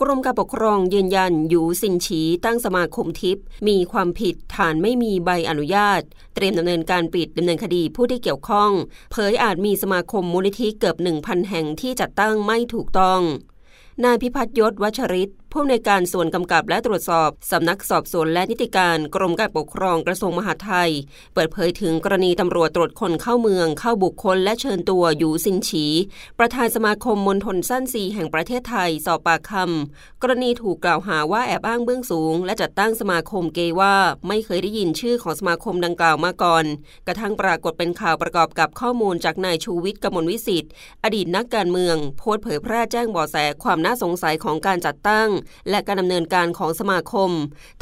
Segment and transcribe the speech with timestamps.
[0.00, 6.02] กรมการปกครองยืนยันอยู่สินฉีตั้งสมาคมทิพย์มีความผิดฐานไม่มีใบอนุญาต
[6.34, 8.70] เตรียมดำเนินการปิดดำเนินคดีผู้ที่เกี่ยวข้อง
[9.12, 13.20] เผยอาจมีสมาคมมูลนิธิเกือบ 1,000 แห่งที่จัดตั้งไม่ถูกต้อง
[14.04, 20.90] นายพิพัฒยศวัชริต ผู้อำนวยการส่วนกำกับและตรวจสอบสำนักสอบสวนและนิติการกรมการปกครองกระทรวงมหาดไทย
[21.34, 25.86] เปิดเผยถึงกรณีตำรวจตรวจคนเข้าเมืองเข้าบุคคลและเชิญตัวอยู่สินฉี
[26.38, 33.94] ประธานสมาคมมณฑลสั้นสีแห่งประเทศไทยสอบปากคำกรณีถูกกล่าวหาว่าแอบอ้างเบื้องสูง และจัดตั้งสมาคมเกว่า
[34.28, 36.64] ไม่เคยได้ยินชื่อของสมาคมดังกล่าวมาก่อน
[37.06, 40.72] กระทั่งปรากฏเป็นข่าวประกอบกับข้อมูลจากนายชูวิทย์กมลวิสิทธิ์
[41.04, 45.28] อดีตนักการเมือง โพสต์เผยแพร่แจ้งบาะแสความน่าสงสัยของการจัดตั้ง
[45.70, 47.30] และการดำเนินการของสมาคม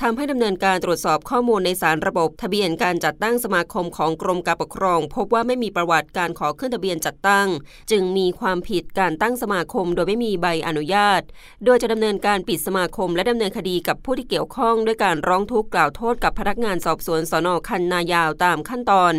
[0.01, 7.49] ทำให้ดำเนินการตรวจสอบข้อมูลในสารระบบ ทะเบียนการจัดตั้งสมาคมของกรมการปกครอง พบว่าไม่มีประวัติการขอขึ้นทะเบียนจัดตั้ง
[7.91, 11.23] จึงมีความผิดการตั้งสมาคม โดยไม่มีใบอนุญาต
[11.65, 19.15] โดยจะดำเนินการปิดสมาคม และดำเนินคดีกับผู้ที่เกี่ยวข้องด้วยการร้องทุกข์กล่าวโทษกับพนักงานสอบสวนสนคันนายาวตามขั้นตอน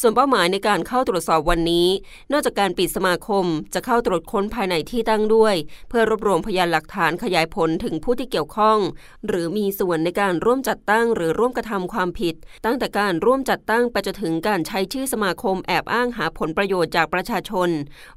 [0.00, 1.88] ส่วนเป้าหมายในการเข้าตรวจสอบวันนี้
[2.32, 5.54] นอกจากการปิดสมาคม จะเข้าตรวจค้นภายในที่ตั้งด้วย
[5.88, 8.78] เพื่อรวบรวมพยานหลักฐานขยายผลถึงผู้ที่เกี่ยวข้อง
[9.26, 17.68] หรือมีส่วนในการร่วมจัดตั้ง หรือร่วมกระทำความผิด ตั้งแต่การร่วมจัดตั้งไปจนถึงการใช้ชื่อสมาคมแอบอ้างหาผลประโยชน์จากประชาชน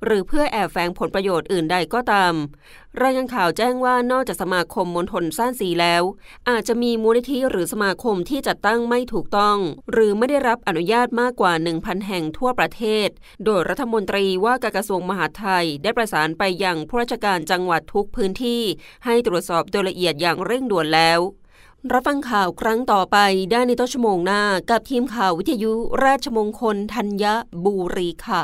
[0.05, 2.33] หรือเพื่อแอบแฝงผลประโยชน์อื่นใดก็ตาม
[3.01, 6.03] รายงานข่าวแจ้งว่านอกจากสมาคมมณฑลสร้างสีแล้ว
[6.49, 9.57] อาจจะมีมูลนิธิหรือสมาคมที่จัดตั้งไม่ถูกต้อง
[9.91, 13.07] หรือไม่ได้รับอนุญาตมากกว่า 1,000 แห่งทั่วประเทศ
[13.45, 18.61] โดยรัฐมนตรีว่าการกระทรวงมหาดไทย ได้ประสานไปยังผู้ราชการจังหวัดทุกพื้นที่
[19.05, 21.19] ให้ตรวจสอบโดยละเอียดอย่างเร่งด่วนแล้ว
[21.91, 23.17] รับฟังข่าวครั้งต่อไป
[23.51, 25.73] ได้ในต้นชั่วโมงหน้ากับทีมข่าววิทยุ
[26.03, 27.25] ราชมงคลธัญ
[27.65, 28.41] บุรีค่ะ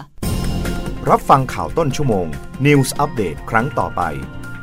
[1.10, 2.28] รับฟังข่าวต้นชั่วโมง
[2.66, 4.04] News อัปเดตครั้งต่อไป